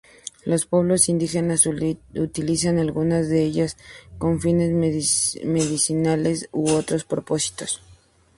Los 0.45 0.65
pueblos 0.65 1.09
indígenas 1.09 1.67
utilizan 1.67 2.79
algunas 2.79 3.29
de 3.29 3.43
ellas 3.43 3.77
con 4.17 4.41
fines 4.41 4.71
medicinales 5.43 6.49
u 6.51 6.71
otros 6.71 7.03
propósitos. 7.03 7.83